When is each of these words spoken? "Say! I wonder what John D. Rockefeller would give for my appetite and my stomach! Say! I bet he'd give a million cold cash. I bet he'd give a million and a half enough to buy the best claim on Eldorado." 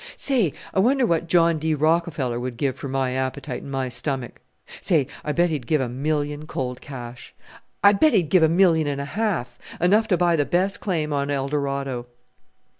"Say! 0.17 0.53
I 0.73 0.79
wonder 0.79 1.05
what 1.05 1.27
John 1.27 1.59
D. 1.59 1.75
Rockefeller 1.75 2.39
would 2.39 2.57
give 2.57 2.75
for 2.75 2.87
my 2.87 3.11
appetite 3.11 3.61
and 3.61 3.69
my 3.69 3.87
stomach! 3.87 4.41
Say! 4.81 5.05
I 5.23 5.31
bet 5.31 5.51
he'd 5.51 5.67
give 5.67 5.79
a 5.79 5.87
million 5.87 6.47
cold 6.47 6.81
cash. 6.81 7.35
I 7.83 7.93
bet 7.93 8.11
he'd 8.13 8.29
give 8.29 8.41
a 8.41 8.49
million 8.49 8.87
and 8.87 8.99
a 8.99 9.05
half 9.05 9.59
enough 9.79 10.07
to 10.07 10.17
buy 10.17 10.35
the 10.35 10.43
best 10.45 10.79
claim 10.79 11.13
on 11.13 11.29
Eldorado." 11.29 12.07